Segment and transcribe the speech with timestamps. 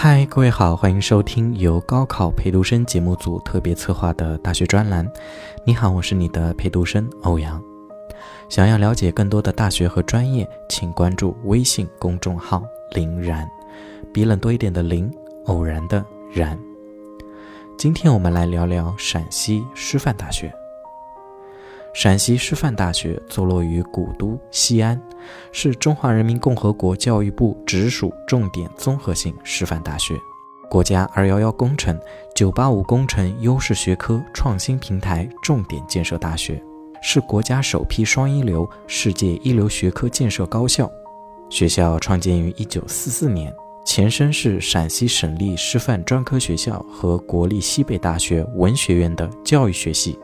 [0.00, 5.04] 嗨，各位好，欢迎收听由高考陪读生节目组特别策划的大学专栏。
[5.64, 7.60] 你好，我是你的陪读生欧阳。
[8.48, 12.62] 想要了解更多的大学和专业，请关注微信公众号
[12.94, 13.44] “林然”，
[14.14, 15.12] 比冷多一点的林，
[15.46, 16.56] 偶然的然。
[17.76, 20.54] 今天我们来聊聊陕西师范大学。
[22.00, 25.02] 陕西师范大学坐落于古都西安，
[25.50, 30.14] 是中华人民共和国教育部直属重点综合性师范大学，
[30.70, 31.98] 国家“二幺幺”工程、
[32.36, 36.62] “九八五”工程优势学科创新平台重点建设大学。
[37.02, 40.88] 是国家首批双一流、世界一流学科建设高校。
[41.50, 43.52] 学校创建于1944年，
[43.84, 50.16] 前身是陕西省立师范专科学校和国立西北大学文学院的教育学系。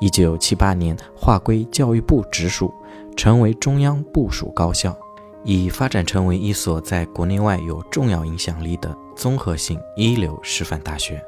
[0.00, 2.72] 1978年划归教育部直属，
[3.16, 4.96] 成为中央部属高校，
[5.44, 11.22] 已发展成为一所在国内外有重要影响力的综合性一流师范大学。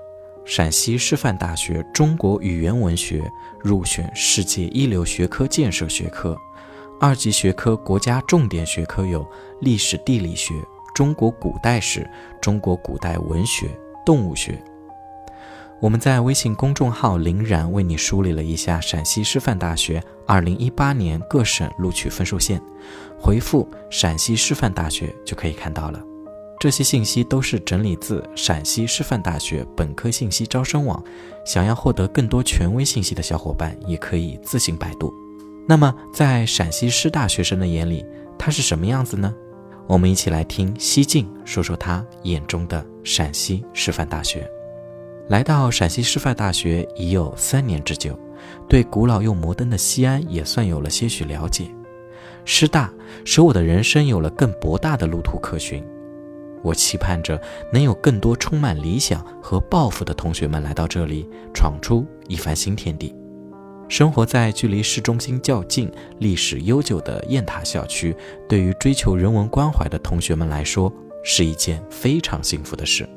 [0.44, 6.36] 陕西师范大学中国语言文学入选世界一流学科建设学科，
[7.00, 9.24] 二级学科国家重点学科有
[9.60, 10.54] 历史地理学、
[10.94, 12.08] 中国古代史、
[12.40, 13.68] 中国古代文学、
[14.04, 14.60] 动物学。
[15.80, 22.60] 我们在微信公众号“林然”为你梳理了一下陕西师范大学2018年各省录取分数线，
[23.18, 25.98] 回复“陕西师范大学”就可以看到了。
[26.58, 31.02] 这些信息都是整理自陕西师范大学本科信息招生网，
[31.46, 35.10] 想要获得更多权威信息的小伙伴也可以自行百度。
[35.66, 38.04] 那么，在陕西师大学生的眼里，
[38.38, 39.34] 它是什么样子呢？
[39.86, 44.46] 我们一起来听西晋说说他眼中的陕西师范大学。
[45.30, 48.18] 来到陕西师范大学已有三年之久，
[48.68, 51.72] 对古老又摩登的西安也算有了些许了解。
[52.44, 52.92] 师大
[53.24, 55.86] 使我的人生有了更博大的路途可循。
[56.64, 57.40] 我期盼着
[57.72, 63.14] 能有更多充满理想和抱负的同学们来到这里，闯出一番新天地。
[63.88, 65.88] 生活在距离市中心较近、
[66.18, 68.16] 历史悠久的雁塔校区，
[68.48, 73.08] 对于追求人文关怀的同学们来说，是一件非常幸福的事。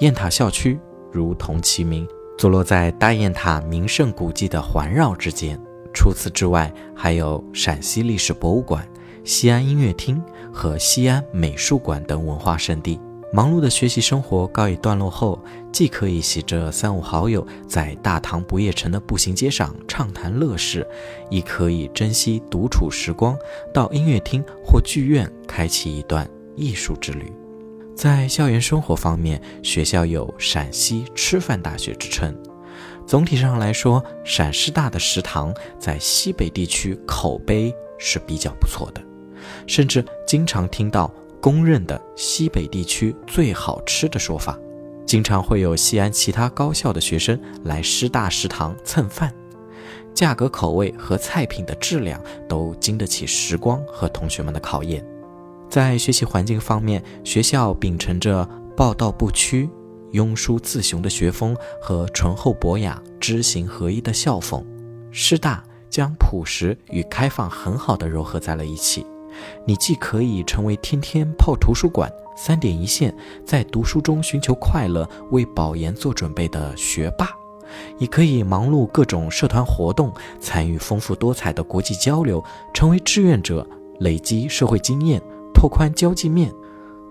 [0.00, 0.78] 雁塔校区
[1.12, 2.08] 如同其名，
[2.38, 5.60] 坐落在大雁塔名胜古迹的环绕之间。
[5.94, 8.88] 除此之外，还有陕西历史博物馆。
[9.24, 10.20] 西安音乐厅
[10.52, 12.98] 和西安美术馆等文化圣地，
[13.32, 15.38] 忙碌的学习生活告一段落后，
[15.70, 20.84] 既可以携着三五好友在大唐不夜城的步行街上畅谈乐事，
[21.30, 23.36] 亦可以珍惜独处时光，
[23.72, 27.32] 到音乐厅或剧院开启一段艺术之旅。
[27.94, 32.34] 在校园生活方面，学校有“陕西吃饭大学”之称。
[33.06, 39.02] 总体上来说，陕师大的食堂在西北地区口碑是比较不错的。
[39.66, 44.58] 甚至经常听到公认的西北地区最好吃的说法，
[45.04, 49.32] 经常会有西安其他高校的学生来师大食堂蹭饭，
[50.14, 55.04] 价格、口味和菜品的质量都经得起时光和同学们的考验。
[55.72, 58.46] 在学习环境方面，学校秉承着
[58.76, 59.70] 报道不屈、
[60.12, 64.62] 庸书自雄的学风和醇厚博雅、知行合一的校风，
[65.10, 69.06] 师大将朴实与开放很好的糅合在了一起。
[69.66, 77.30] 你既可以成为天天泡图书馆、三点一线，在读书中寻求快乐、为保研做准备的学霸，
[77.96, 82.44] 也可以忙碌各种社团活动，参与丰富多彩的国际交流，
[82.74, 83.66] 成为志愿者，
[84.00, 85.18] 累积社会经验，
[85.54, 86.52] 拓宽交际面。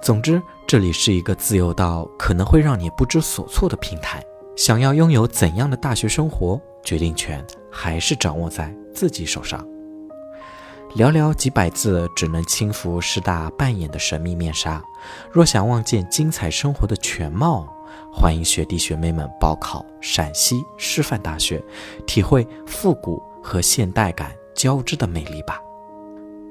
[0.01, 4.23] 总之，这里是一个自由到可能会让你不知所措的平台。
[4.55, 9.65] 想要拥有怎样的大学生活，决定权还是掌握在自己手上。
[10.95, 14.83] 寥寥几百字，只能轻拂师大扮演的神秘面纱。
[15.31, 17.65] 若想望见精彩生活的全貌，
[18.11, 21.63] 欢迎学弟学妹们报考陕西师范大学，
[22.05, 25.61] 体会复古和现代感交织的美丽吧。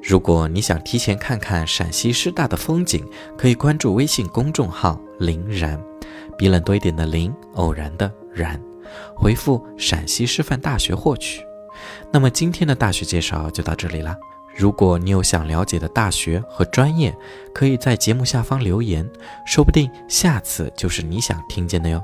[0.03, 3.06] 如果你想提前看看陕西师大的风景，
[3.37, 5.79] 可以关注微信公众号“林然”，
[6.38, 8.61] 比冷多一点的林，偶然的然，
[9.14, 11.43] 回复“陕西师范大学”获取。
[12.11, 14.17] 那么今天的大学介绍就到这里啦。
[14.56, 17.17] 如果你有想了解的大学和专业，
[17.55, 19.08] 可以在节目下方留言，
[19.47, 22.02] 说不定下次就是你想听见的哟。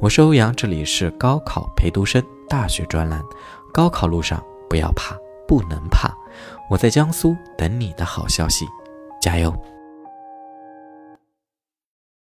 [0.00, 3.22] 我是欧阳，这里是高考陪读生大学专栏。
[3.72, 6.12] 高考路上不要怕，不能怕，
[6.68, 8.66] 我在江苏等你的好消息，
[9.20, 9.54] 加油！